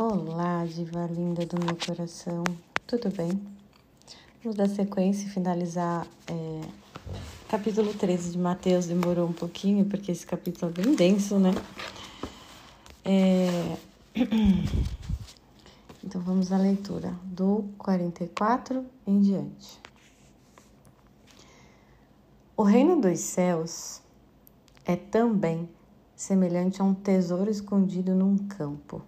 [0.00, 2.44] Olá, diva linda do meu coração,
[2.86, 3.32] tudo bem?
[4.40, 6.60] Vamos dar sequência e finalizar é,
[7.48, 8.86] capítulo 13 de Mateus.
[8.86, 11.50] Demorou um pouquinho, porque esse capítulo é bem denso, né?
[13.04, 13.76] É...
[16.04, 19.80] Então vamos à leitura do 44 em diante.
[22.56, 24.00] O reino dos céus
[24.84, 25.68] é também
[26.14, 29.02] semelhante a um tesouro escondido num campo.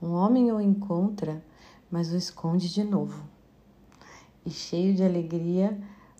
[0.00, 1.42] Um homem o encontra,
[1.90, 3.22] mas o esconde de novo.
[4.46, 5.76] E cheio de alegria,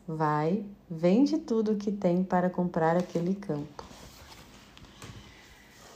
[0.07, 3.85] vai, vende tudo o que tem para comprar aquele campo.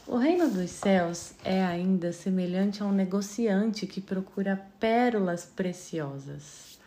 [0.07, 6.79] O reino dos céus é ainda semelhante a um negociante que procura pérolas preciosas.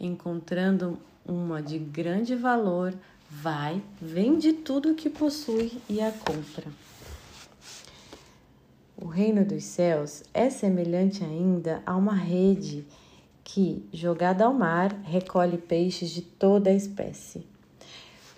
[0.00, 2.94] Encontrando uma de grande valor,
[3.30, 6.66] vai, vende tudo o que possui e a compra.
[9.00, 12.84] O reino dos céus é semelhante ainda a uma rede
[13.44, 17.46] que, jogada ao mar, recolhe peixes de toda a espécie.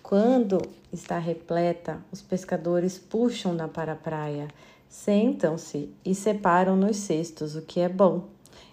[0.02, 0.60] Quando
[0.92, 4.48] está repleta, os pescadores puxam-na para a praia,
[4.86, 8.24] sentam-se e separam nos cestos o que é bom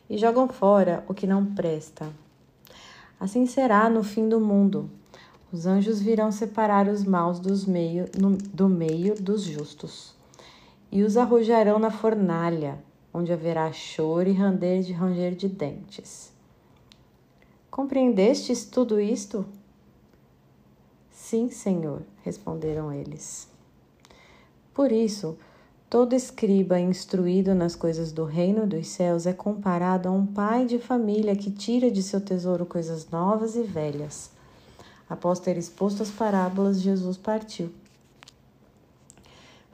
[0.10, 2.12] e jogam fora o que não presta.
[3.18, 4.90] Assim será no fim do mundo.
[5.54, 10.17] Os anjos virão separar os maus dos meio, no, do meio dos justos
[10.92, 12.80] e os arrojarão na fornalha,
[13.14, 16.32] onde haverá choro e ranger de ranger de dentes.
[17.70, 19.46] Compreendestes tudo isto?
[21.12, 23.48] Sim, Senhor, responderam eles.
[24.74, 25.38] Por isso,
[25.90, 30.80] todo escriba instruído nas coisas do reino dos céus é comparado a um pai de
[30.80, 34.32] família que tira de seu tesouro coisas novas e velhas.
[35.10, 37.72] Após ter exposto as parábolas, Jesus partiu.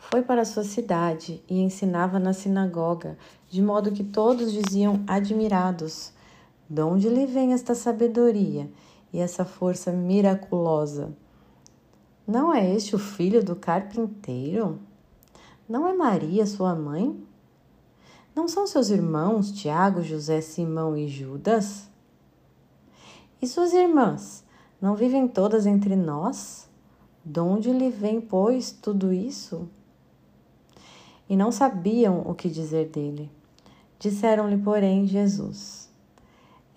[0.09, 3.17] Foi para sua cidade e ensinava na sinagoga,
[3.49, 6.11] de modo que todos diziam admirados:
[6.69, 8.69] De onde lhe vem esta sabedoria
[9.11, 11.15] e essa força miraculosa?
[12.27, 14.77] Não é este o filho do carpinteiro?
[15.67, 17.25] Não é Maria sua mãe?
[18.35, 21.89] Não são seus irmãos Tiago, José, Simão e Judas?
[23.41, 24.43] E suas irmãs
[24.81, 26.69] não vivem todas entre nós?
[27.23, 29.69] De onde lhe vem, pois, tudo isso?
[31.33, 33.27] E não sabiam o que dizer dele.
[33.97, 35.89] Disseram-lhe, porém, Jesus: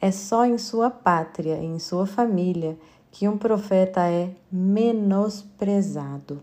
[0.00, 2.78] É só em sua pátria e em sua família
[3.11, 6.41] que um profeta é menosprezado.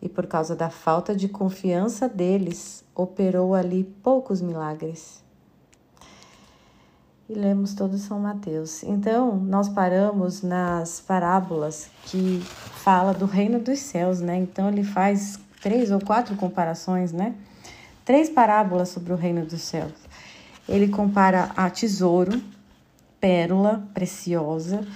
[0.00, 5.20] E por causa da falta de confiança deles, operou ali poucos milagres.
[7.28, 8.84] E lemos todo São Mateus.
[8.84, 14.36] Então, nós paramos nas parábolas que fala do reino dos céus, né?
[14.36, 17.34] Então, ele faz três ou quatro comparações, né?
[18.04, 19.92] Três parábolas sobre o reino dos céus.
[20.68, 22.40] Ele compara a tesouro,
[23.20, 24.86] pérola preciosa,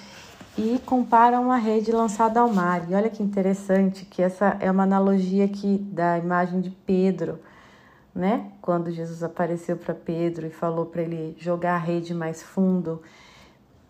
[0.56, 2.90] e compara uma rede lançada ao mar.
[2.90, 7.38] E olha que interessante que essa é uma analogia aqui da imagem de Pedro,
[8.14, 8.50] né?
[8.60, 13.00] Quando Jesus apareceu para Pedro e falou para ele jogar a rede mais fundo,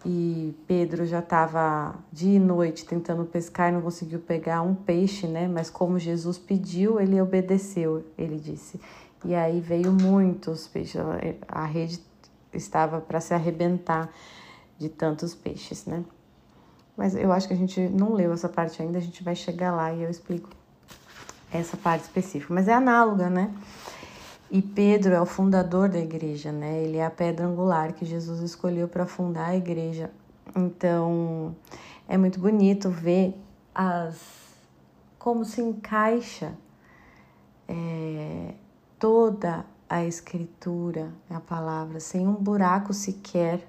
[0.05, 5.27] e Pedro já estava dia e noite tentando pescar e não conseguiu pegar um peixe,
[5.27, 5.47] né?
[5.47, 8.81] Mas como Jesus pediu, ele obedeceu, ele disse.
[9.25, 11.01] E aí veio muitos peixes,
[11.47, 12.01] a rede
[12.53, 14.11] estava para se arrebentar
[14.77, 16.05] de tantos peixes, né?
[16.97, 19.73] Mas eu acho que a gente não leu essa parte ainda, a gente vai chegar
[19.73, 20.51] lá e eu explico
[21.53, 22.53] essa parte específica.
[22.53, 23.55] Mas é análoga, né?
[24.55, 26.83] E Pedro é o fundador da igreja, né?
[26.83, 30.11] Ele é a pedra angular que Jesus escolheu para fundar a igreja.
[30.55, 31.57] Então,
[32.07, 33.35] é muito bonito ver
[33.75, 34.43] as
[35.19, 36.53] como se encaixa
[37.67, 38.53] é,
[38.99, 43.67] toda a escritura, a palavra, sem um buraco sequer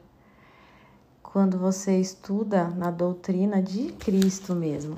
[1.21, 4.97] quando você estuda na doutrina de Cristo mesmo.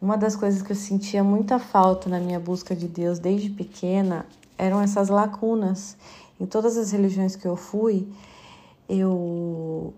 [0.00, 4.24] Uma das coisas que eu sentia muita falta na minha busca de Deus desde pequena
[4.58, 5.96] eram essas lacunas.
[6.38, 8.08] Em todas as religiões que eu fui,
[8.88, 9.94] eu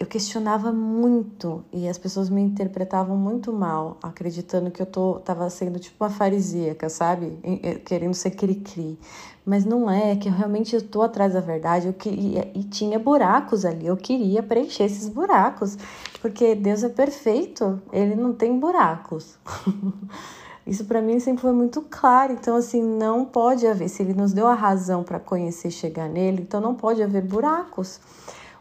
[0.00, 5.50] eu questionava muito e as pessoas me interpretavam muito mal, acreditando que eu tô, tava
[5.50, 7.38] sendo tipo uma farisíaca, sabe?
[7.84, 8.98] Querendo ser cri-cri.
[9.44, 12.98] Mas não é, é que eu realmente estou atrás da verdade eu queria, e tinha
[12.98, 15.76] buracos ali, eu queria preencher esses buracos,
[16.22, 19.38] porque Deus é perfeito, ele não tem buracos.
[20.66, 22.32] Isso para mim sempre foi muito claro.
[22.32, 23.88] Então, assim, não pode haver.
[23.88, 27.22] Se ele nos deu a razão para conhecer e chegar nele, então não pode haver
[27.22, 28.00] buracos.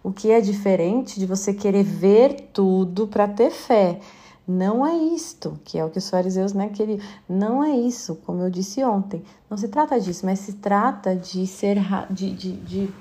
[0.02, 4.00] O que é diferente de você querer ver tudo para ter fé.
[4.48, 7.00] Não é isto, que é o que os fariseus né, queriam.
[7.28, 9.24] Não é isso, como eu disse ontem.
[9.48, 11.78] Não se trata disso, mas se trata de ser
[12.10, 12.94] de, de, de,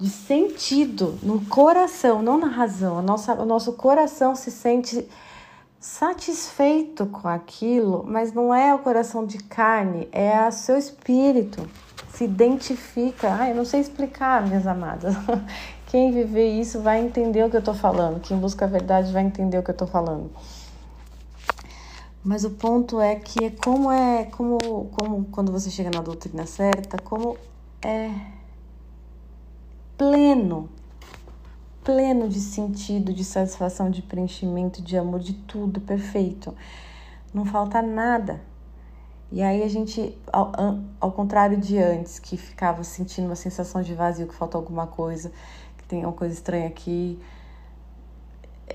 [0.00, 2.98] de sentido no coração, não na razão.
[2.98, 5.06] A nossa, o nosso coração se sente
[5.82, 11.68] satisfeito com aquilo, mas não é o coração de carne, é o seu espírito.
[12.10, 13.34] Se identifica.
[13.34, 15.12] Ah, eu não sei explicar, minhas amadas.
[15.88, 18.20] Quem viver isso vai entender o que eu tô falando.
[18.20, 20.30] Quem busca a verdade vai entender o que eu tô falando.
[22.22, 24.58] Mas o ponto é que é como é, como,
[24.92, 27.36] como quando você chega na doutrina certa, como
[27.84, 28.14] é
[29.98, 30.68] pleno,
[31.84, 36.54] pleno de sentido, de satisfação, de preenchimento, de amor, de tudo perfeito.
[37.32, 38.40] Não falta nada.
[39.30, 40.52] E aí a gente, ao,
[41.00, 45.32] ao contrário de antes, que ficava sentindo uma sensação de vazio, que falta alguma coisa,
[45.78, 47.18] que tem uma coisa estranha aqui,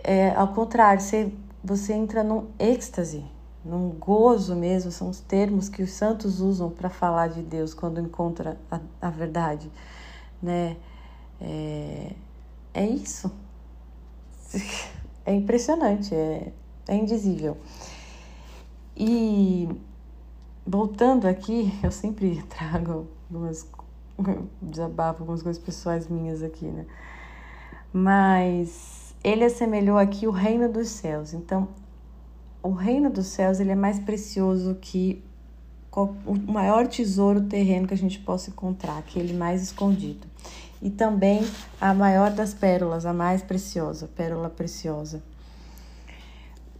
[0.03, 1.31] é, ao contrário, você,
[1.63, 3.23] você entra num êxtase
[3.67, 7.99] num gozo mesmo, são os termos que os santos usam para falar de Deus quando
[7.99, 9.69] encontra a, a verdade,
[10.41, 10.77] né?
[11.41, 12.13] É,
[12.77, 13.31] é isso.
[15.25, 16.53] É impressionante, é,
[16.87, 17.57] é indizível.
[18.95, 19.67] E
[20.65, 23.67] voltando aqui, eu sempre trago algumas
[24.61, 26.85] desabafo, algumas coisas pessoais minhas aqui, né?
[27.91, 31.33] Mas ele assemelhou aqui o reino dos céus.
[31.33, 31.67] Então,
[32.63, 35.23] o reino dos céus ele é mais precioso que
[35.91, 40.27] o maior tesouro terreno que a gente possa encontrar, aquele mais escondido.
[40.81, 41.45] E também
[41.81, 45.23] a maior das pérolas, a mais preciosa, pérola preciosa.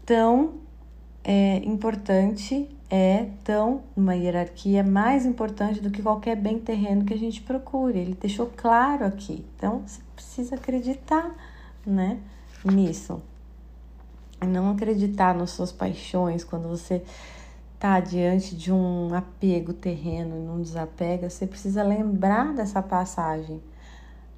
[0.06, 0.56] Tão
[1.24, 7.18] é, importante é tão uma hierarquia mais importante do que qualquer bem terreno que a
[7.18, 8.00] gente procure.
[8.00, 9.46] Ele deixou claro aqui.
[9.56, 11.36] Então você precisa acreditar,
[11.86, 12.20] né,
[12.64, 13.22] nisso
[14.46, 17.02] não acreditar nas suas paixões, quando você
[17.74, 23.62] está diante de um apego terreno e não desapega, você precisa lembrar dessa passagem.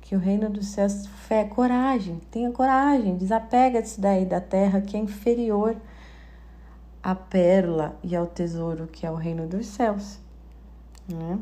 [0.09, 4.97] Que o reino dos céus é coragem, tenha coragem, desapega disso daí da terra que
[4.97, 5.75] é inferior
[7.03, 10.17] à pérola e ao tesouro que é o reino dos céus.
[11.07, 11.37] Né?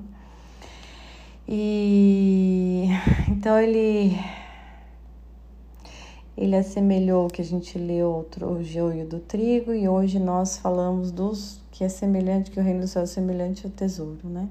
[1.48, 2.88] E
[3.32, 4.20] então ele
[6.36, 11.10] ele assemelhou o que a gente leu o joio do trigo e hoje nós falamos
[11.10, 14.50] dos que é semelhante, que o reino do céu é semelhante ao tesouro, né?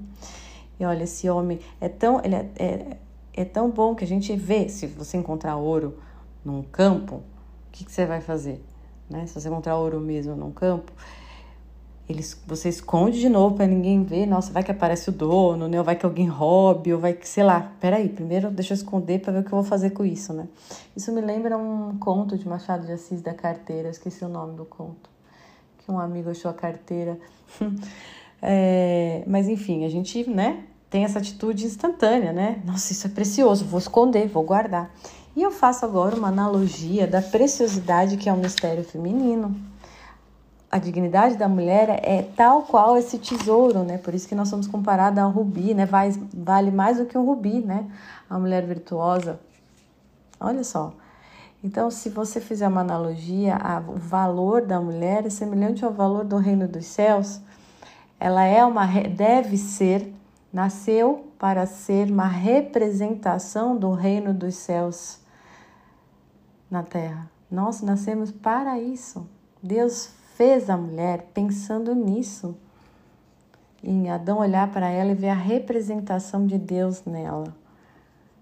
[0.79, 2.97] E olha, esse homem é tão, ele é, é,
[3.37, 5.99] é tão bom que a gente vê, se você encontrar ouro
[6.43, 7.23] num campo, o
[7.71, 8.59] que, que você vai fazer?
[9.07, 9.27] Né?
[9.27, 10.91] Se você encontrar ouro mesmo num campo,
[12.47, 14.25] você esconde de novo para ninguém ver.
[14.25, 15.77] Nossa, vai que aparece o dono, né?
[15.77, 17.73] Ou vai que alguém roube, ou vai que, sei lá.
[17.79, 20.47] Peraí, primeiro deixa eu esconder para ver o que eu vou fazer com isso, né?
[20.95, 24.65] Isso me lembra um conto de Machado de Assis da carteira, esqueci o nome do
[24.65, 25.09] conto.
[25.79, 27.19] Que um amigo achou a carteira.
[28.41, 30.63] é, mas enfim, a gente, né?
[30.89, 32.61] Tem essa atitude instantânea, né?
[32.65, 34.89] Nossa, isso é precioso, vou esconder, vou guardar.
[35.35, 39.55] E eu faço agora uma analogia da preciosidade que é o mistério feminino
[40.69, 43.97] a dignidade da mulher é tal qual esse tesouro, né?
[43.97, 45.85] Por isso que nós somos comparados ao rubi, né?
[45.85, 47.85] Vale, vale mais do que um rubi, né?
[48.29, 49.39] A mulher virtuosa.
[50.39, 50.93] Olha só.
[51.63, 53.57] Então, se você fizer uma analogia,
[53.87, 57.39] o valor da mulher é semelhante ao valor do reino dos céus.
[58.19, 60.13] Ela é uma deve ser,
[60.51, 65.19] nasceu para ser uma representação do reino dos céus
[66.69, 67.29] na terra.
[67.49, 69.27] Nós nascemos para isso.
[69.61, 72.55] Deus fez a mulher pensando nisso.
[73.83, 77.55] Em Adão olhar para ela e ver a representação de Deus nela.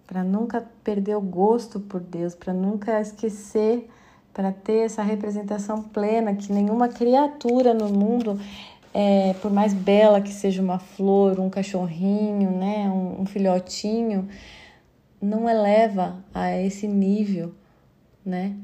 [0.08, 3.90] Para nunca perder o gosto por Deus, para nunca esquecer,
[4.34, 8.40] para ter essa representação plena que nenhuma criatura no mundo
[8.98, 14.30] é, por mais bela que seja uma flor, um cachorrinho, né, um, um, filhotinho,
[15.22, 17.54] não eleva a esse nível,
[18.26, 18.56] né?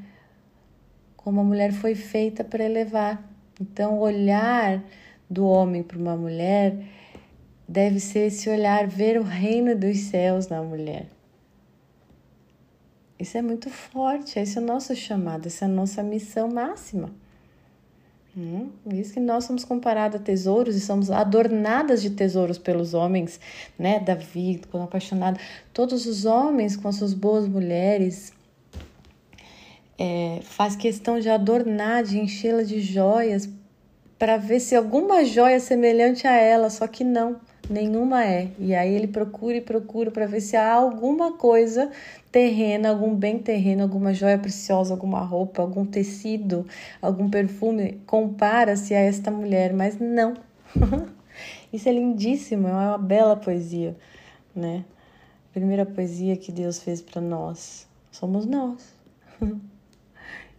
[1.18, 3.22] como a mulher foi feita para elevar.
[3.60, 4.82] Então, o olhar
[5.30, 6.78] do homem para uma mulher
[7.68, 11.08] deve ser esse olhar, ver o reino dos céus na mulher.
[13.20, 17.12] Isso é muito forte, esse é o nosso chamado, essa é a nossa missão máxima.
[18.36, 23.40] Hum, isso que nós somos comparados a tesouros e somos adornadas de tesouros pelos homens,
[23.78, 24.00] né?
[24.00, 25.38] Davi, quando apaixonado,
[25.74, 28.32] todos os homens com as suas boas mulheres,
[30.00, 33.50] é, faz questão de adornar, de enchê-la de joias,
[34.18, 38.52] para ver se alguma joia semelhante a ela, só que não, nenhuma é.
[38.60, 41.92] E aí ele procura e procura para ver se há alguma coisa
[42.32, 46.66] terrena, algum bem terreno, alguma joia preciosa, alguma roupa, algum tecido,
[47.02, 50.36] algum perfume, compara-se a esta mulher, mas não.
[51.72, 53.96] Isso é lindíssimo, é uma bela poesia,
[54.56, 54.84] né?
[55.54, 58.94] Primeira poesia que Deus fez para nós somos nós.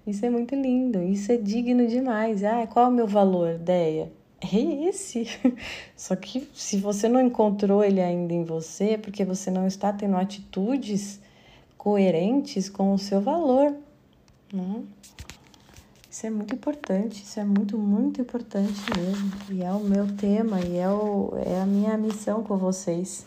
[0.07, 2.43] Isso é muito lindo, isso é digno demais.
[2.43, 4.11] Ah, qual é o meu valor, Deia?
[4.43, 5.27] É esse.
[5.97, 9.93] Só que se você não encontrou ele ainda em você, é porque você não está
[9.93, 11.21] tendo atitudes
[11.79, 13.75] coerentes com o seu valor.
[14.53, 14.83] Né?
[16.11, 19.33] Isso é muito importante, isso é muito, muito importante mesmo.
[19.51, 23.25] E é o meu tema, e é, o, é a minha missão com vocês.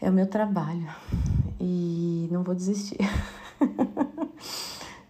[0.00, 0.88] É o meu trabalho.
[1.60, 2.98] E não vou desistir.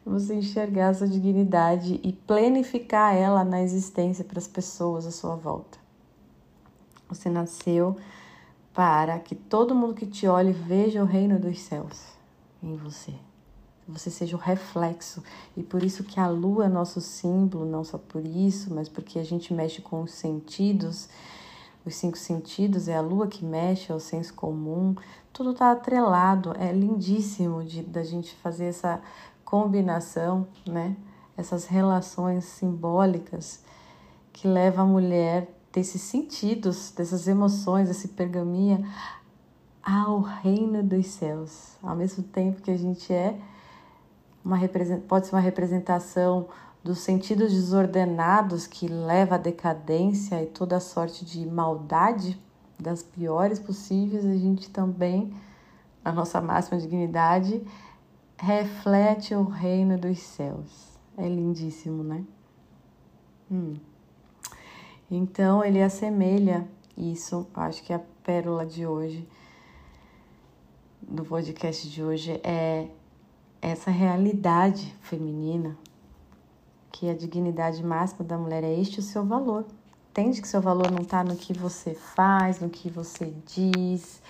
[0.05, 5.79] Você enxergar essa dignidade e planificar ela na existência para as pessoas à sua volta.
[7.09, 7.97] Você nasceu
[8.75, 12.03] para que todo mundo que te olhe veja o reino dos céus
[12.63, 13.15] em você.
[13.87, 15.23] Você seja o reflexo.
[15.57, 19.19] E por isso que a lua é nosso símbolo, não só por isso, mas porque
[19.19, 21.09] a gente mexe com os sentidos.
[21.85, 24.95] Os cinco sentidos é a lua que mexe, é o senso comum.
[25.33, 26.55] Tudo está atrelado.
[26.59, 29.03] É lindíssimo de, da gente fazer essa
[29.55, 30.97] combinação, né?
[31.37, 33.63] Essas relações simbólicas
[34.33, 38.85] que leva a mulher desses sentidos, dessas emoções, esse pergaminho
[39.81, 41.77] ao reino dos céus.
[41.81, 43.39] Ao mesmo tempo que a gente é
[44.45, 44.59] uma
[45.07, 46.49] pode ser uma representação
[46.83, 52.37] dos sentidos desordenados que leva à decadência e toda sorte de maldade
[52.77, 55.33] das piores possíveis, a gente também,
[56.05, 57.65] a nossa máxima dignidade,
[58.45, 60.99] reflete o reino dos céus.
[61.17, 62.23] É lindíssimo, né?
[63.51, 63.77] Hum.
[65.11, 69.27] Então ele assemelha isso, acho que a pérola de hoje,
[71.01, 72.89] do podcast de hoje, é
[73.63, 75.77] essa realidade feminina,
[76.93, 79.65] que a dignidade máxima da mulher é este o seu valor.
[80.11, 84.23] Entende que seu valor não está no que você faz, no que você diz,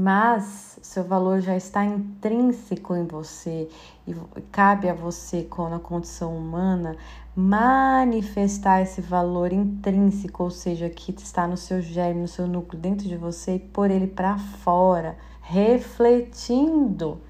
[0.00, 3.68] mas seu valor já está intrínseco em você
[4.06, 6.96] e cabe a você, com a condição humana,
[7.34, 13.08] manifestar esse valor intrínseco, ou seja, que está no seu germe, no seu núcleo, dentro
[13.08, 17.20] de você e pôr ele para fora, refletindo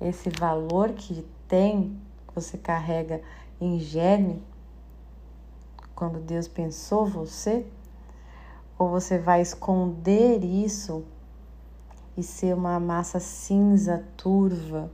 [0.00, 1.96] esse valor que tem,
[2.26, 3.22] que você carrega
[3.60, 4.42] em germe,
[5.94, 7.64] quando Deus pensou você,
[8.76, 11.04] ou você vai esconder isso
[12.16, 14.90] e ser uma massa cinza, turva,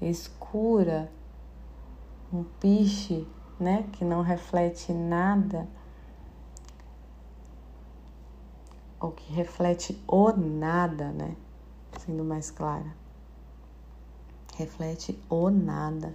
[0.00, 1.10] escura,
[2.32, 3.26] um piche,
[3.58, 5.66] né, que não reflete nada,
[9.00, 11.34] ou que reflete o nada, né,
[11.98, 12.96] sendo mais clara.
[14.56, 16.12] Reflete o nada.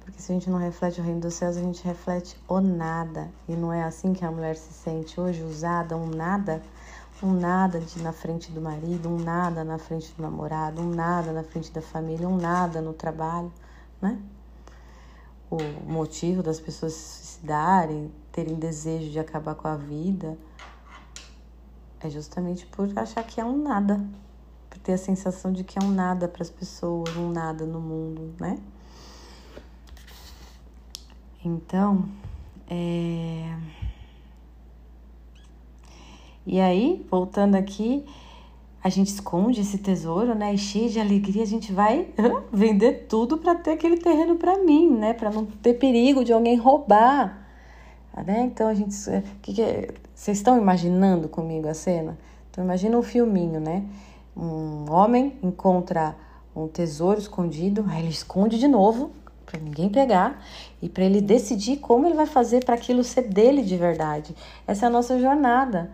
[0.00, 3.30] Porque se a gente não reflete o reino dos céus, a gente reflete o nada.
[3.48, 6.62] E não é assim que a mulher se sente hoje, usada, um nada
[7.22, 11.32] um nada de na frente do marido, um nada na frente do namorado, um nada
[11.32, 13.52] na frente da família, um nada no trabalho,
[14.00, 14.18] né?
[15.50, 20.38] O motivo das pessoas se suicidarem, terem desejo de acabar com a vida,
[22.00, 24.04] é justamente por achar que é um nada,
[24.70, 27.80] por ter a sensação de que é um nada para as pessoas, um nada no
[27.80, 28.58] mundo, né?
[31.44, 32.08] Então,
[32.68, 33.54] é
[36.46, 38.04] e aí, voltando aqui,
[38.82, 40.52] a gente esconde esse tesouro, né?
[40.52, 42.08] E cheio de alegria, a gente vai
[42.52, 45.14] vender tudo para ter aquele terreno para mim, né?
[45.14, 47.46] Para não ter perigo de alguém roubar.
[48.26, 48.42] Né?
[48.42, 48.94] Então a gente.
[49.40, 49.88] Que que é?
[50.14, 52.16] Vocês estão imaginando comigo a cena?
[52.50, 53.84] Então imagina um filminho, né?
[54.36, 56.14] Um homem encontra
[56.54, 59.10] um tesouro escondido, aí ele esconde de novo
[59.44, 60.44] para ninguém pegar
[60.80, 64.34] e para ele decidir como ele vai fazer para aquilo ser dele de verdade.
[64.66, 65.90] Essa é a nossa jornada.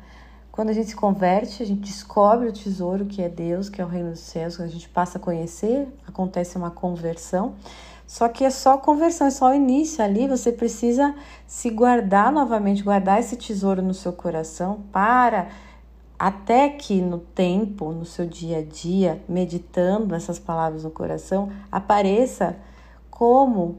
[0.52, 3.85] Quando a gente se converte, a gente descobre o tesouro que é Deus, que é
[3.85, 7.54] o reino dos céus, quando a gente passa a conhecer, acontece uma conversão.
[8.07, 10.26] Só que é só conversão, é só o início ali.
[10.26, 11.14] Você precisa
[11.47, 15.49] se guardar novamente, guardar esse tesouro no seu coração para
[16.19, 22.57] até que no tempo, no seu dia a dia, meditando essas palavras no coração, apareça
[23.09, 23.78] como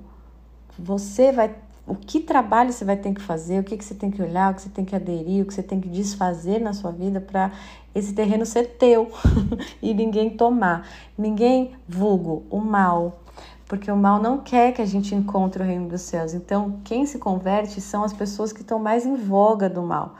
[0.80, 1.54] você vai
[1.86, 4.52] o que trabalho você vai ter que fazer, o que, que você tem que olhar,
[4.52, 7.20] o que você tem que aderir, o que você tem que desfazer na sua vida
[7.20, 7.52] para
[7.94, 9.12] esse terreno ser teu
[9.82, 10.88] e ninguém tomar.
[11.18, 13.20] Ninguém vulgo o mal.
[13.68, 16.34] porque o mal não quer que a gente encontre o reino dos céus.
[16.34, 20.16] Então, quem se converte são as pessoas que estão mais em voga do mal,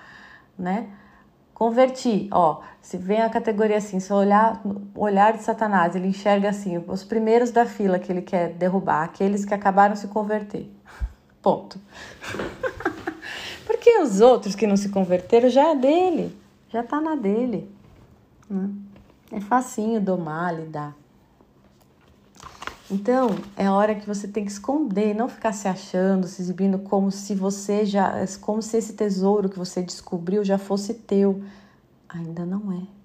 [0.58, 0.88] né?
[1.54, 4.62] Converti, ó, se vem a categoria assim, se olhar
[4.96, 9.46] olhar de Satanás, ele enxerga assim, os primeiros da fila que ele quer derrubar, aqueles
[9.46, 10.72] que acabaram se converter.
[11.42, 11.80] Ponto.
[13.66, 16.38] Porque os outros que não se converteram já é dele,
[16.70, 17.70] já tá na dele.
[18.50, 18.70] Né?
[19.32, 20.96] É facinho domar, lidar.
[22.92, 27.10] Então, é hora que você tem que esconder, não ficar se achando, se exibindo como
[27.10, 31.42] se você já, como se esse tesouro que você descobriu já fosse teu.
[32.10, 33.01] Ainda não é.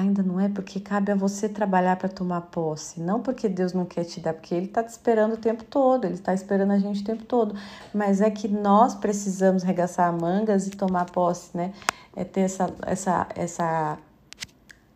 [0.00, 3.84] Ainda não é porque cabe a você trabalhar para tomar posse, não porque Deus não
[3.84, 6.78] quer te dar, porque Ele está te esperando o tempo todo, Ele está esperando a
[6.78, 7.54] gente o tempo todo.
[7.92, 11.74] Mas é que nós precisamos regaçar mangas e tomar posse, né?
[12.16, 13.98] É ter essa, essa, essa,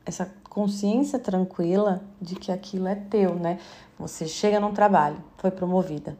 [0.06, 3.58] essa consciência tranquila de que aquilo é teu, né?
[3.99, 6.16] Você chega num trabalho, foi promovida.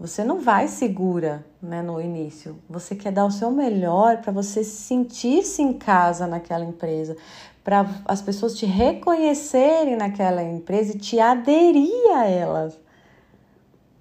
[0.00, 2.58] Você não vai segura, né, no início.
[2.68, 7.16] Você quer dar o seu melhor para você sentir-se em casa naquela empresa,
[7.66, 12.78] para as pessoas te reconhecerem naquela empresa e te aderir a elas.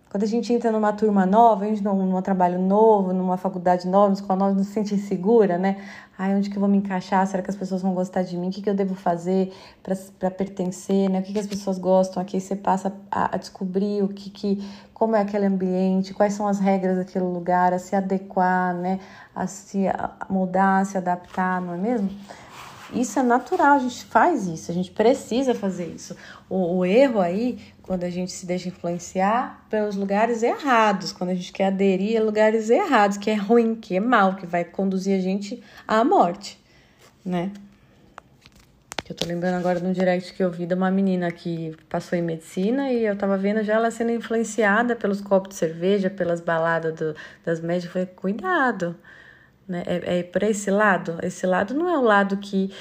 [0.08, 3.88] Quando a gente entra numa turma nova, a gente num, num trabalho novo, numa faculdade
[3.88, 5.78] nova, numa escola nova, não se sente insegura, né?
[6.16, 7.26] Ai, onde que eu vou me encaixar?
[7.26, 8.50] Será que as pessoas vão gostar de mim?
[8.50, 9.52] O que, que eu devo fazer
[10.20, 11.20] para pertencer, né?
[11.20, 12.22] O que, que as pessoas gostam?
[12.22, 16.48] Aqui você passa a, a descobrir o que, que, como é aquele ambiente, quais são
[16.48, 19.00] as regras daquele lugar, a se adequar, né?
[19.36, 19.86] A se
[20.30, 22.12] mudar, a se adaptar, não é mesmo?
[22.94, 26.16] Isso é natural, a gente faz isso, a gente precisa fazer isso.
[26.50, 31.36] O, o, erro aí, quando a gente se deixa influenciar pelos lugares errados, quando a
[31.36, 35.18] gente quer aderir a lugares errados, que é ruim, que é mal, que vai conduzir
[35.18, 36.60] a gente à morte,
[37.26, 37.52] né?
[39.08, 42.18] Eu tô lembrando agora de um direct que eu vi de uma menina que passou
[42.18, 46.42] em medicina e eu tava vendo já ela sendo influenciada pelos copos de cerveja, pelas
[46.42, 47.16] baladas do,
[47.46, 47.86] das médicas.
[47.86, 48.96] Eu falei, cuidado,
[49.68, 49.84] né?
[49.86, 51.18] É, é para esse lado.
[51.22, 52.72] Esse lado não é o lado que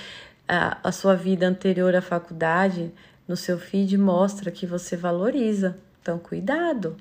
[0.46, 2.92] a, a sua vida anterior à faculdade,
[3.26, 5.78] no seu feed, mostra que você valoriza.
[6.00, 6.96] Então, cuidado.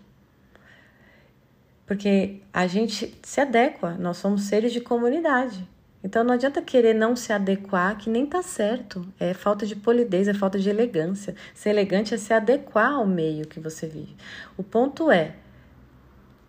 [1.86, 5.68] Porque a gente se adequa, nós somos seres de comunidade.
[6.04, 9.08] Então não adianta querer não se adequar, que nem tá certo.
[9.18, 11.34] É falta de polidez, é falta de elegância.
[11.54, 14.16] Ser elegante é se adequar ao meio que você vive.
[14.58, 15.36] O ponto é,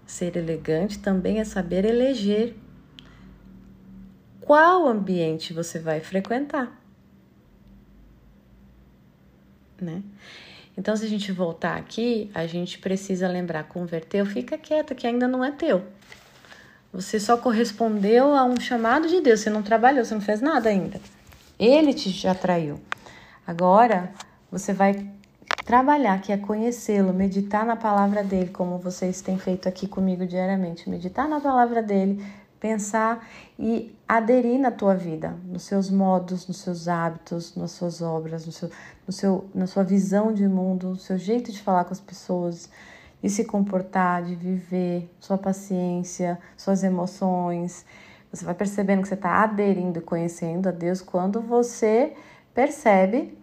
[0.04, 2.56] ser elegante também é saber eleger
[4.44, 6.70] qual ambiente você vai frequentar.
[9.80, 10.02] Né?
[10.76, 15.26] Então, se a gente voltar aqui, a gente precisa lembrar: converteu, fica quieto, que ainda
[15.26, 15.82] não é teu.
[16.92, 20.68] Você só correspondeu a um chamado de Deus, você não trabalhou, você não fez nada
[20.68, 21.00] ainda.
[21.58, 22.80] Ele te atraiu.
[23.46, 24.12] Agora,
[24.50, 25.10] você vai
[25.64, 30.88] trabalhar, que é conhecê-lo, meditar na palavra dele, como vocês têm feito aqui comigo diariamente.
[30.88, 32.24] Meditar na palavra dele,
[32.64, 38.46] pensar e aderir na tua vida, nos seus modos, nos seus hábitos, nas suas obras,
[38.46, 38.70] no seu,
[39.06, 42.70] no seu, na sua visão de mundo, no seu jeito de falar com as pessoas,
[43.22, 47.84] de se comportar, de viver, sua paciência, suas emoções.
[48.32, 52.14] Você vai percebendo que você está aderindo e conhecendo a Deus quando você
[52.54, 53.36] percebe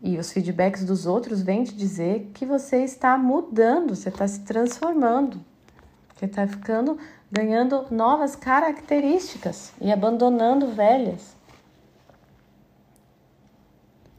[0.00, 4.40] e os feedbacks dos outros vêm te dizer que você está mudando, você está se
[4.42, 5.40] transformando,
[6.14, 6.96] você está ficando
[7.30, 11.36] ganhando novas características e abandonando velhas.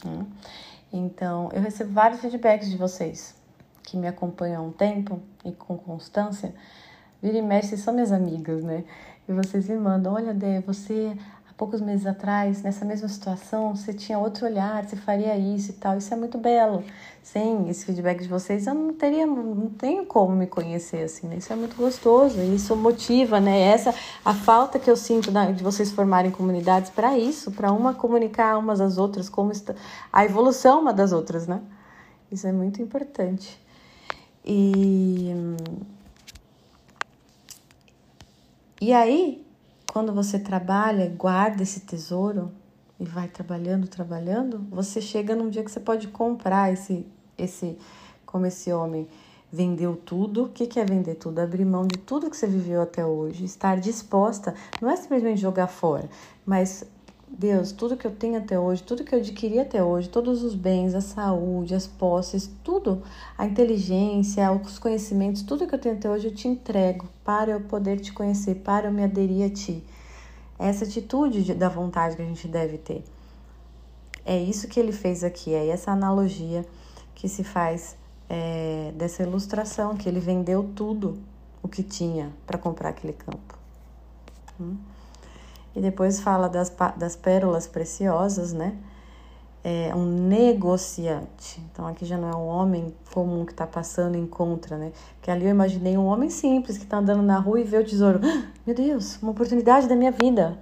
[0.06, 0.26] Hum.
[0.92, 3.36] Então, eu recebo vários feedbacks de vocês
[3.84, 6.54] que me acompanham há um tempo e com constância.
[7.22, 8.84] Vira e mexe, são minhas amigas, né?
[9.28, 11.16] E vocês me mandam: olha, Dé, você
[11.62, 15.96] poucos meses atrás, nessa mesma situação, você tinha outro olhar, você faria isso e tal.
[15.96, 16.84] Isso é muito belo.
[17.22, 21.36] Sem esse feedback de vocês, eu não teria, não tenho como me conhecer assim, né?
[21.36, 23.60] Isso é muito gostoso, isso motiva, né?
[23.60, 23.94] Essa
[24.26, 28.82] a falta que eu sinto de vocês formarem comunidades para isso, para uma comunicar umas
[28.82, 29.76] às outras, como está
[30.12, 31.62] a evolução uma das outras, né?
[32.32, 33.56] Isso é muito importante.
[34.44, 35.32] E
[38.82, 39.46] e aí,
[39.92, 42.50] quando você trabalha, guarda esse tesouro
[42.98, 47.06] e vai trabalhando, trabalhando, você chega num dia que você pode comprar esse,
[47.38, 47.78] esse,
[48.26, 49.06] como esse homem
[49.52, 50.46] vendeu tudo.
[50.46, 51.40] O que, que é vender tudo?
[51.40, 55.68] Abrir mão de tudo que você viveu até hoje, estar disposta, não é simplesmente jogar
[55.68, 56.10] fora,
[56.46, 56.86] mas
[57.34, 60.54] Deus, tudo que eu tenho até hoje, tudo que eu adquiri até hoje, todos os
[60.54, 63.02] bens, a saúde, as posses, tudo,
[63.38, 67.62] a inteligência, os conhecimentos, tudo que eu tenho até hoje eu te entrego para eu
[67.62, 69.82] poder te conhecer, para eu me aderir a ti.
[70.60, 73.04] Essa atitude da vontade que a gente deve ter.
[74.26, 76.66] É isso que ele fez aqui, é essa analogia
[77.16, 77.96] que se faz
[78.30, 81.18] é, dessa ilustração, que ele vendeu tudo
[81.64, 83.58] o que tinha para comprar aquele campo.
[84.60, 84.76] Hum?
[85.76, 88.76] E depois fala das, das pérolas preciosas, né?
[89.64, 91.62] É um negociante.
[91.72, 94.92] Então aqui já não é um homem comum que está passando em contra, né?
[95.16, 97.86] Porque ali eu imaginei um homem simples que está andando na rua e vê o
[97.86, 98.20] tesouro.
[98.66, 100.58] Meu Deus, uma oportunidade da minha vida.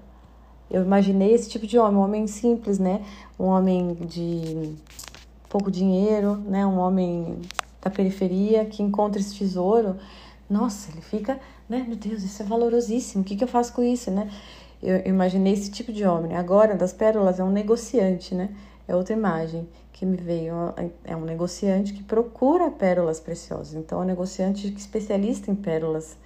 [0.69, 3.03] Eu imaginei esse tipo de homem, um homem simples, né?
[3.39, 4.75] Um homem de
[5.49, 6.65] pouco dinheiro, né?
[6.65, 7.41] Um homem
[7.81, 9.95] da periferia que encontra esse tesouro.
[10.47, 11.83] Nossa, ele fica, né?
[11.87, 13.23] Meu Deus, isso é valorosíssimo.
[13.23, 14.29] O que, que eu faço com isso, né?
[14.81, 16.35] Eu imaginei esse tipo de homem.
[16.35, 18.49] Agora, das pérolas, é um negociante, né?
[18.87, 20.53] É outra imagem que me veio.
[21.03, 23.73] É um negociante que procura pérolas preciosas.
[23.73, 26.17] Então, é um negociante especialista em pérolas.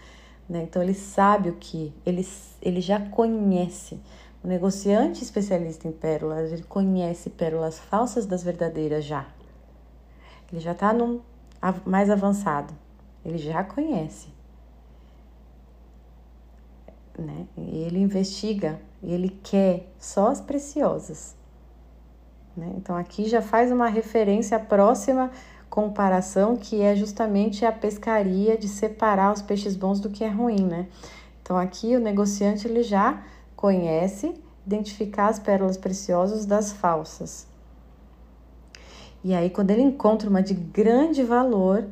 [0.47, 0.63] Né?
[0.63, 2.27] Então, ele sabe o que, ele,
[2.61, 3.99] ele já conhece.
[4.43, 9.25] O negociante especialista em pérolas, ele conhece pérolas falsas das verdadeiras já.
[10.51, 10.93] Ele já está
[11.85, 12.73] mais avançado.
[13.23, 14.32] Ele já conhece.
[17.17, 17.45] Né?
[17.57, 21.35] E ele investiga ele quer só as preciosas.
[22.55, 22.73] Né?
[22.77, 25.31] Então aqui já faz uma referência à próxima
[25.69, 30.63] comparação que é justamente a pescaria de separar os peixes bons do que é ruim,
[30.63, 30.87] né?
[31.41, 33.23] Então aqui o negociante ele já
[33.55, 37.47] conhece identificar as pérolas preciosas das falsas.
[39.23, 41.85] E aí, quando ele encontra uma de grande valor,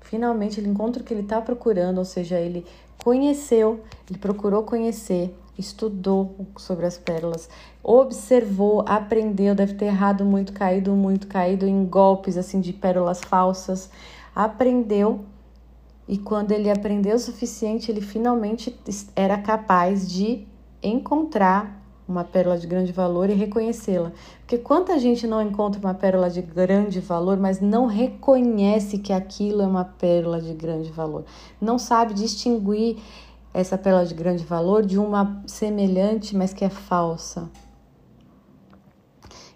[0.00, 2.64] finalmente ele encontra o que ele está procurando, ou seja, ele
[2.98, 7.48] conheceu, ele procurou conhecer, estudou sobre as pérolas,
[7.82, 13.90] observou, aprendeu, deve ter errado muito, caído muito, caído em golpes assim de pérolas falsas,
[14.34, 15.24] aprendeu
[16.08, 18.74] e quando ele aprendeu o suficiente, ele finalmente
[19.14, 20.46] era capaz de
[20.82, 24.12] encontrar uma pérola de grande valor e reconhecê-la.
[24.40, 29.60] Porque quanta gente não encontra uma pérola de grande valor, mas não reconhece que aquilo
[29.60, 31.24] é uma pérola de grande valor.
[31.60, 32.96] Não sabe distinguir
[33.52, 37.50] essa pérola de grande valor de uma semelhante, mas que é falsa.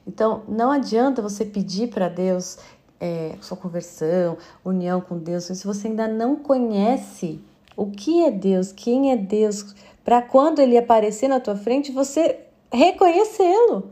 [0.07, 2.59] Então, não adianta você pedir para Deus
[3.01, 7.41] é, sua conversão, união com Deus, se você ainda não conhece
[7.77, 12.42] o que é Deus, quem é Deus, para quando ele aparecer na tua frente, você
[12.73, 13.91] reconhecê-lo.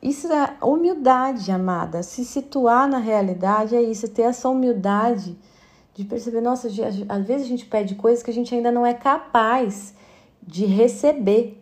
[0.00, 2.02] Isso é humildade, amada.
[2.02, 5.36] Se situar na realidade é isso, ter essa humildade
[5.92, 6.68] de perceber, nossa,
[7.08, 9.92] às vezes a gente pede coisas que a gente ainda não é capaz
[10.40, 11.60] de receber.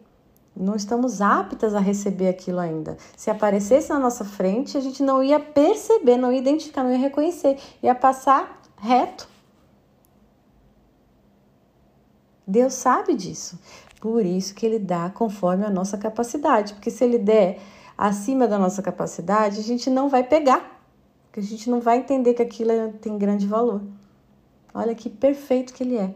[0.54, 2.96] Não estamos aptas a receber aquilo ainda.
[3.16, 6.98] Se aparecesse na nossa frente, a gente não ia perceber, não ia identificar, não ia
[6.98, 9.28] reconhecer, ia passar reto.
[12.46, 13.58] Deus sabe disso.
[14.00, 17.58] Por isso que ele dá conforme a nossa capacidade, porque se ele der
[17.96, 20.82] acima da nossa capacidade, a gente não vai pegar,
[21.24, 23.82] porque a gente não vai entender que aquilo é, tem grande valor.
[24.74, 26.14] Olha que perfeito que ele é,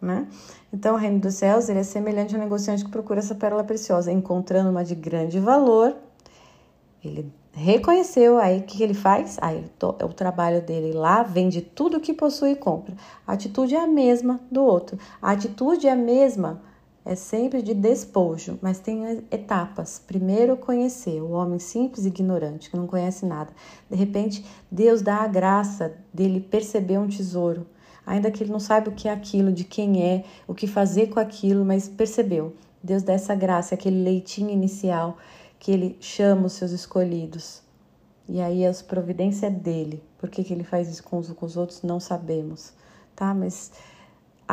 [0.00, 0.26] né?
[0.72, 4.10] Então, o reino dos céus ele é semelhante ao negociante que procura essa pérola preciosa,
[4.10, 5.96] encontrando uma de grande valor,
[7.04, 9.36] ele reconheceu, aí o que ele faz?
[9.40, 12.94] Aí o trabalho dele lá, vende tudo que possui e compra.
[13.26, 14.98] A atitude é a mesma do outro.
[15.20, 16.62] A atitude é a mesma,
[17.04, 20.00] é sempre de despojo, mas tem etapas.
[20.06, 23.52] Primeiro, conhecer o homem simples e ignorante, que não conhece nada.
[23.90, 27.66] De repente, Deus dá a graça dele perceber um tesouro,
[28.06, 31.08] ainda que ele não saiba o que é aquilo, de quem é, o que fazer
[31.08, 32.54] com aquilo, mas percebeu.
[32.82, 35.16] Deus dá essa graça, aquele leitinho inicial
[35.58, 37.62] que ele chama os seus escolhidos.
[38.28, 40.02] E aí a providência é dele.
[40.18, 41.82] Por que, que ele faz isso com os, com os outros?
[41.82, 42.72] Não sabemos,
[43.14, 43.34] tá?
[43.34, 43.72] Mas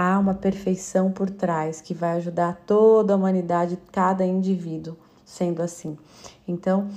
[0.02, 5.98] há uma perfeição por trás que vai ajudar toda a humanidade, cada indivíduo, sendo assim.
[6.48, 6.90] Então,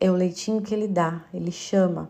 [0.00, 2.08] é o leitinho que ele dá, ele chama.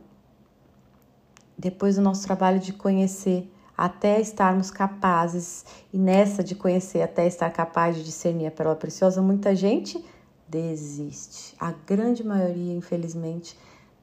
[1.58, 7.50] Depois do nosso trabalho de conhecer, até estarmos capazes, e nessa de conhecer, até estar
[7.50, 10.04] capaz de discernir a pérola preciosa, muita gente
[10.46, 11.56] desiste.
[11.58, 13.58] A grande maioria, infelizmente,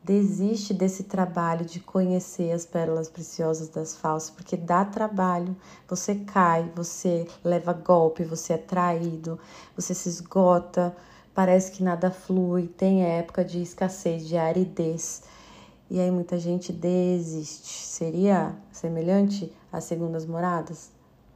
[0.05, 5.55] desiste desse trabalho de conhecer as pérolas preciosas das falsas, porque dá trabalho.
[5.87, 9.39] Você cai, você leva golpe, você é traído,
[9.75, 10.95] você se esgota,
[11.33, 15.23] parece que nada flui, tem época de escassez, de aridez.
[15.89, 17.83] E aí muita gente desiste.
[17.83, 20.91] Seria semelhante às segundas moradas?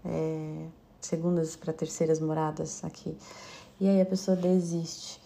[0.06, 0.68] É,
[1.02, 3.18] segundas para terceiras moradas aqui.
[3.80, 5.19] E aí a pessoa desiste.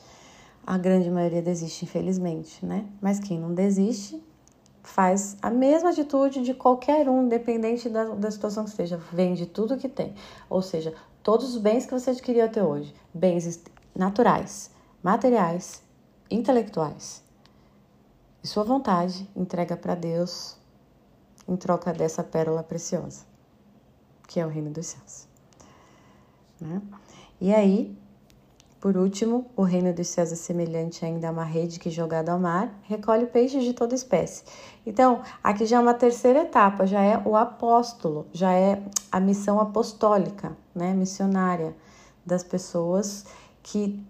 [0.65, 2.85] A grande maioria desiste, infelizmente, né?
[3.01, 4.23] Mas quem não desiste
[4.81, 8.97] faz a mesma atitude de qualquer um, independente da, da situação que esteja.
[9.11, 10.13] Vende tudo que tem.
[10.49, 12.93] Ou seja, todos os bens que você adquiriu até hoje.
[13.13, 13.61] Bens
[13.95, 14.71] naturais,
[15.01, 15.81] materiais,
[16.29, 17.23] intelectuais.
[18.41, 20.57] de sua vontade, entrega para Deus
[21.47, 23.25] em troca dessa pérola preciosa,
[24.27, 25.27] que é o reino dos céus.
[26.59, 26.81] Né?
[27.39, 27.97] E aí,
[28.83, 32.37] por último, o reino dos céus é semelhante ainda a uma rede que, jogada ao
[32.37, 34.43] mar, recolhe peixes de toda espécie.
[34.85, 39.57] Então, aqui já é uma terceira etapa, já é o apóstolo, já é a missão
[39.57, 41.73] apostólica, né, missionária
[42.25, 43.25] das pessoas
[43.61, 44.05] que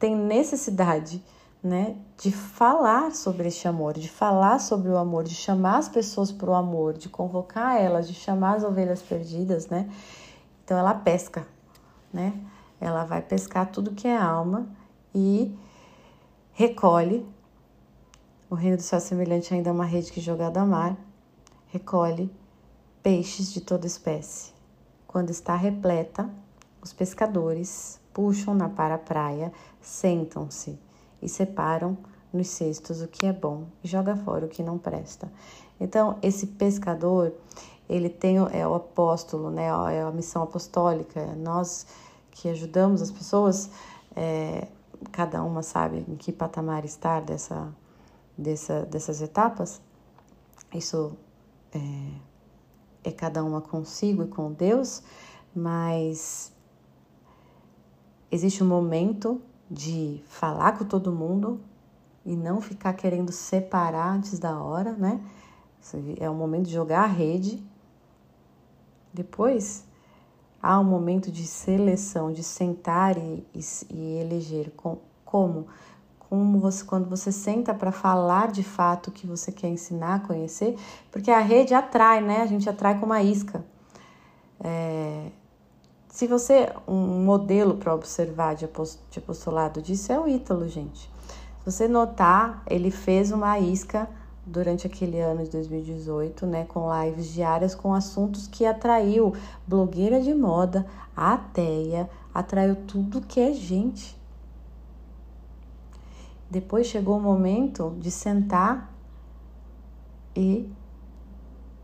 [0.00, 1.24] têm necessidade,
[1.62, 6.32] né, de falar sobre este amor, de falar sobre o amor, de chamar as pessoas
[6.32, 9.88] para o amor, de convocar elas, de chamar as ovelhas perdidas, né?
[10.64, 11.46] Então ela pesca,
[12.12, 12.32] né?
[12.80, 14.68] Ela vai pescar tudo que é alma
[15.14, 15.56] e
[16.52, 17.26] recolhe.
[18.50, 20.96] O reino do céu semelhante ainda a uma rede que jogada ao mar,
[21.68, 22.30] recolhe
[23.02, 24.52] peixes de toda espécie.
[25.06, 26.28] Quando está repleta,
[26.82, 30.78] os pescadores puxam-na para a praia, sentam-se
[31.20, 31.96] e separam
[32.32, 35.30] nos cestos o que é bom e joga fora o que não presta.
[35.80, 37.32] Então, esse pescador,
[37.88, 39.66] ele tem é o apóstolo, né?
[39.66, 41.24] É a missão apostólica.
[41.36, 41.86] Nós
[42.38, 43.68] que ajudamos as pessoas,
[44.14, 44.68] é,
[45.10, 47.74] cada uma sabe em que patamar estar dessa,
[48.36, 49.80] dessa, dessas etapas.
[50.72, 51.16] Isso
[51.72, 55.02] é, é cada uma consigo e com Deus,
[55.54, 56.52] mas
[58.30, 61.60] existe um momento de falar com todo mundo
[62.24, 65.20] e não ficar querendo separar antes da hora, né?
[66.20, 67.64] É o momento de jogar a rede.
[69.12, 69.87] Depois
[70.62, 74.72] Há um momento de seleção, de sentar e, e, e eleger.
[74.76, 75.66] Com, como?
[76.18, 80.76] Como você, quando você senta para falar de fato o que você quer ensinar, conhecer,
[81.10, 82.42] porque a rede atrai, né?
[82.42, 83.64] A gente atrai como a isca.
[84.60, 85.30] É,
[86.08, 91.08] se você, um modelo para observar de apostolado disso é o Ítalo, gente.
[91.60, 94.08] Se você notar, ele fez uma isca
[94.50, 99.34] durante aquele ano de 2018, né, com lives diárias com assuntos que atraiu
[99.66, 104.18] blogueira de moda, ateia, atraiu tudo que é gente.
[106.50, 108.92] Depois chegou o momento de sentar
[110.34, 110.70] e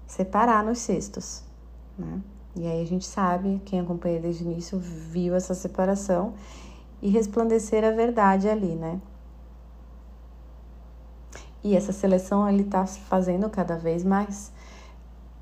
[0.07, 1.45] separar nos cestos,
[1.99, 2.23] né?
[2.57, 6.35] E aí a gente sabe, quem acompanha desde o início viu essa separação
[7.03, 9.01] e resplandecer a verdade ali, né?
[11.65, 14.53] E essa seleção ele está fazendo cada vez mais,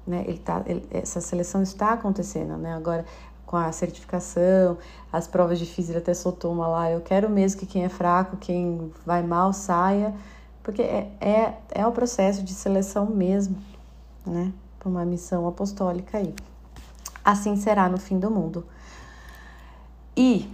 [0.06, 0.24] né?
[0.26, 2.74] Ele tá, ele, essa seleção está acontecendo, né?
[2.74, 3.04] Agora
[3.44, 4.78] com a certificação,
[5.12, 6.90] as provas de física até soltou uma lá.
[6.90, 10.14] Eu quero mesmo que quem é fraco, quem vai mal saia,
[10.62, 13.54] porque é, é, é o processo de seleção mesmo,
[14.24, 14.52] né?
[14.78, 16.34] Para uma missão apostólica aí.
[17.24, 18.64] Assim será no fim do mundo.
[20.16, 20.50] E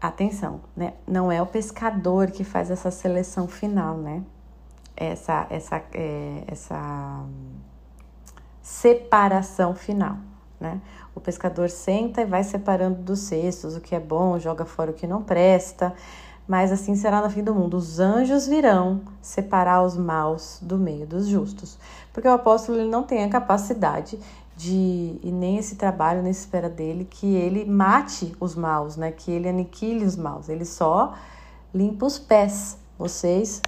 [0.00, 0.94] atenção, né?
[1.06, 4.24] Não é o pescador que faz essa seleção final, né?
[4.98, 7.24] Essa, essa, é, essa
[8.60, 10.16] separação final,
[10.60, 10.80] né?
[11.14, 14.94] O pescador senta e vai separando dos cestos o que é bom, joga fora o
[14.94, 15.94] que não presta,
[16.46, 17.76] mas assim será no fim do mundo.
[17.76, 21.78] Os anjos virão separar os maus do meio dos justos,
[22.12, 24.18] porque o apóstolo ele não tem a capacidade
[24.56, 29.12] de e nem esse trabalho nem espera dele que ele mate os maus, né?
[29.12, 30.48] Que ele aniquile os maus.
[30.48, 31.14] Ele só
[31.72, 32.76] limpa os pés.
[32.98, 33.62] Vocês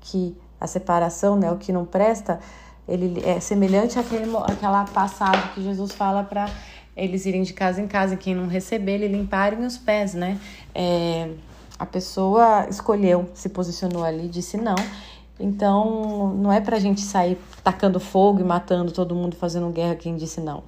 [0.00, 2.38] que a separação, né, o que não presta,
[2.86, 6.50] ele é semelhante àquele, àquela passagem que Jesus fala para
[6.96, 10.38] eles irem de casa em casa, e quem não receber, ele limparem os pés, né?
[10.74, 11.30] É,
[11.78, 14.74] a pessoa escolheu, se posicionou ali, disse não.
[15.38, 20.16] Então, não é pra gente sair tacando fogo e matando todo mundo, fazendo guerra quem
[20.16, 20.62] disse não.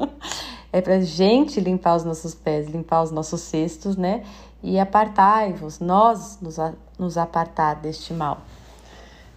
[0.72, 4.22] é pra gente limpar os nossos pés, limpar os nossos cestos, né?
[4.62, 6.56] E apartai-vos, nós nos,
[6.98, 8.40] nos apartar deste mal.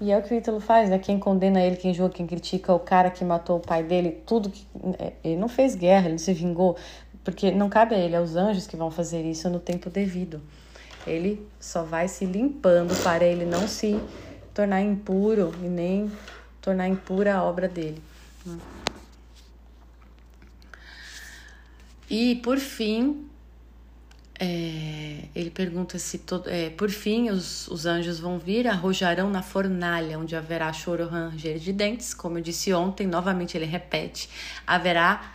[0.03, 0.99] E é o que o Ítalo faz, né?
[0.99, 4.49] Quem condena ele, quem julga, quem critica, o cara que matou o pai dele, tudo
[4.49, 4.67] que.
[4.99, 6.75] É, ele não fez guerra, ele não se vingou,
[7.23, 10.41] porque não cabe a ele, é os anjos que vão fazer isso no tempo devido.
[11.07, 13.97] Ele só vai se limpando para ele não se
[14.53, 16.11] tornar impuro e nem
[16.61, 18.03] tornar impura a obra dele.
[22.09, 23.25] E por fim,
[24.45, 29.41] é, ele pergunta se, todo, é, por fim, os, os anjos vão vir, arrojarão na
[29.41, 32.13] fornalha, onde haverá choro, ranger de dentes.
[32.13, 34.29] Como eu disse ontem, novamente ele repete:
[34.67, 35.31] haverá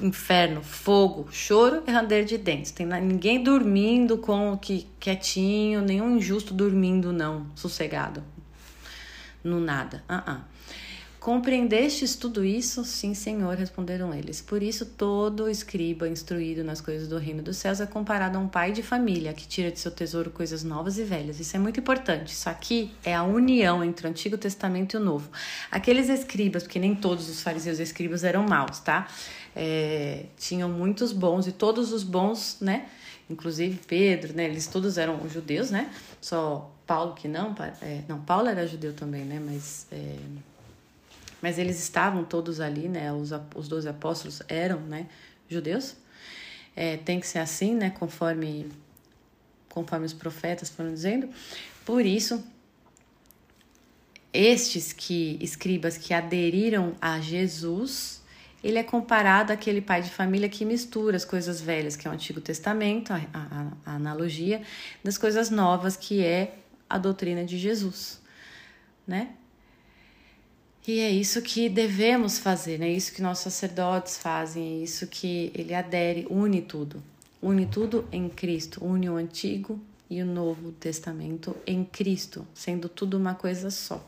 [0.00, 2.70] inferno, fogo, choro e ranger de dentes.
[2.70, 8.22] Tem ninguém dormindo com que quietinho, nenhum injusto dormindo, não, sossegado.
[9.42, 10.04] No nada.
[10.08, 10.49] Uh -uh.
[11.20, 12.82] Compreendestes tudo isso?
[12.82, 14.40] Sim, Senhor, responderam eles.
[14.40, 18.48] Por isso, todo escriba instruído nas coisas do reino dos céus é comparado a um
[18.48, 21.38] pai de família que tira de seu tesouro coisas novas e velhas.
[21.38, 22.32] Isso é muito importante.
[22.32, 25.30] Isso aqui é a união entre o Antigo Testamento e o Novo.
[25.70, 29.06] Aqueles escribas, porque nem todos os fariseus e escribas eram maus, tá?
[29.54, 32.86] É, tinham muitos bons e todos os bons, né?
[33.28, 34.46] Inclusive Pedro, né?
[34.46, 35.92] Eles todos eram judeus, né?
[36.18, 37.54] Só Paulo que não.
[37.82, 39.38] É, não, Paulo era judeu também, né?
[39.38, 39.86] Mas.
[39.92, 40.16] É,
[41.42, 43.12] mas eles estavam todos ali, né?
[43.12, 45.06] Os, os 12 apóstolos eram, né?
[45.48, 45.96] Judeus.
[46.76, 47.90] É, tem que ser assim, né?
[47.90, 48.70] Conforme,
[49.68, 51.28] conforme os profetas foram dizendo.
[51.84, 52.44] Por isso,
[54.32, 58.22] estes que escribas que aderiram a Jesus,
[58.62, 62.14] ele é comparado àquele pai de família que mistura as coisas velhas, que é o
[62.14, 64.62] Antigo Testamento, a, a, a analogia,
[65.02, 66.54] das coisas novas, que é
[66.88, 68.20] a doutrina de Jesus,
[69.06, 69.30] né?
[70.90, 72.88] E é isso que devemos fazer, né?
[72.88, 77.00] É isso que nossos sacerdotes fazem, é isso que ele adere, une tudo.
[77.40, 83.16] Une tudo em Cristo, une o Antigo e o Novo Testamento em Cristo, sendo tudo
[83.16, 84.04] uma coisa só.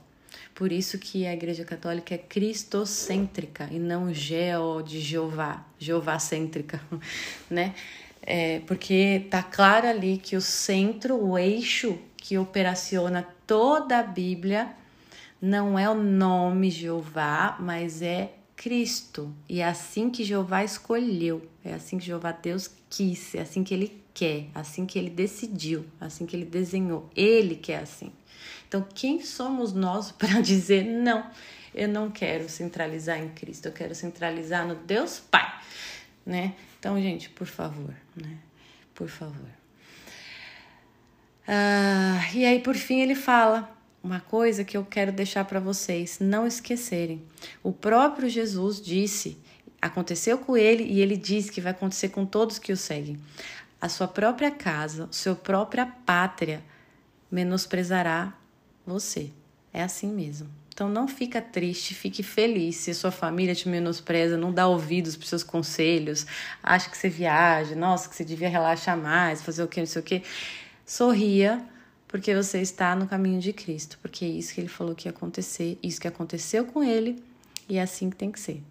[0.57, 6.81] Por isso que a Igreja Católica é cristocêntrica e não geo de Jeová, Jeová-cêntrica,
[7.49, 7.77] né?
[8.21, 14.82] É, porque tá claro ali que o centro, o eixo que operaciona toda a Bíblia
[15.42, 19.35] não é o nome Jeová, mas é Cristo.
[19.48, 23.74] E é assim que Jeová escolheu, é assim que Jeová Deus quis, é assim que
[23.74, 27.11] ele quer, assim que ele decidiu, assim que ele desenhou.
[27.16, 28.12] Ele quer assim.
[28.68, 31.28] Então, quem somos nós para dizer não?
[31.74, 35.61] Eu não quero centralizar em Cristo, eu quero centralizar no Deus Pai,
[36.24, 36.55] né?
[36.78, 38.38] Então, gente, por favor, né?
[38.94, 39.50] Por favor.
[41.48, 46.19] Ah, e aí, por fim, ele fala uma coisa que eu quero deixar para vocês
[46.21, 47.23] não esquecerem.
[47.62, 49.38] O próprio Jesus disse,
[49.81, 53.19] aconteceu com ele e ele diz que vai acontecer com todos que o seguem.
[53.81, 56.62] A sua própria casa, sua própria pátria
[57.31, 58.33] menosprezará
[58.87, 59.31] você.
[59.73, 60.49] É assim mesmo.
[60.69, 65.27] Então não fica triste, fique feliz se sua família te menospreza, não dá ouvidos para
[65.27, 66.27] seus conselhos,
[66.62, 70.01] acha que você viaja, nossa, que você devia relaxar mais, fazer o que, não sei
[70.01, 70.23] o que.
[70.87, 71.62] Sorria,
[72.12, 75.11] porque você está no caminho de Cristo, porque é isso que ele falou que ia
[75.11, 77.25] acontecer, isso que aconteceu com ele
[77.66, 78.62] e é assim que tem que ser,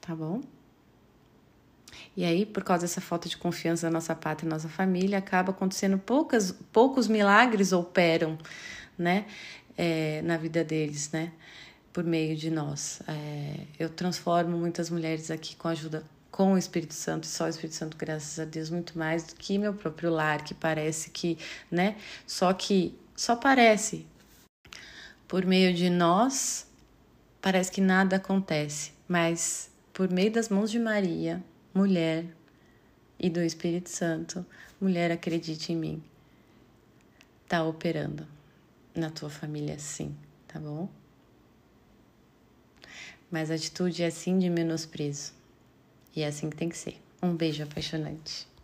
[0.00, 0.40] tá bom?
[2.16, 5.50] E aí, por causa dessa falta de confiança na nossa pátria e nossa família, acaba
[5.50, 8.38] acontecendo poucas, poucos milagres operam,
[8.96, 9.26] né,
[9.76, 11.32] é, na vida deles, né,
[11.92, 13.02] por meio de nós.
[13.08, 16.04] É, eu transformo muitas mulheres aqui com a ajuda
[16.34, 19.36] com o Espírito Santo e só o Espírito Santo, graças a Deus, muito mais do
[19.36, 21.38] que meu próprio lar, que parece que,
[21.70, 21.96] né?
[22.26, 24.04] Só que só parece.
[25.28, 26.66] Por meio de nós,
[27.40, 31.40] parece que nada acontece, mas por meio das mãos de Maria,
[31.72, 32.26] mulher,
[33.16, 34.44] e do Espírito Santo,
[34.80, 36.04] mulher, acredite em mim.
[37.46, 38.26] Tá operando
[38.92, 40.12] na tua família sim,
[40.48, 40.88] tá bom?
[43.30, 45.43] Mas a atitude é sim de menosprezo.
[46.14, 46.96] E é assim que tem que ser.
[47.22, 48.46] Um beijo apaixonante.